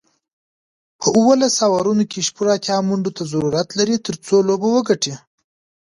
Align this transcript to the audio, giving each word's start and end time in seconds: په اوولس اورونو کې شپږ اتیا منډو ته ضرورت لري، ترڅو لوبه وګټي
په 0.99 1.07
اوولس 1.17 1.55
اورونو 1.69 2.03
کې 2.11 2.19
شپږ 2.27 2.47
اتیا 2.55 2.77
منډو 2.87 3.11
ته 3.17 3.23
ضرورت 3.31 3.67
لري، 3.77 3.95
ترڅو 4.05 4.35
لوبه 4.47 4.67
وګټي 4.71 5.13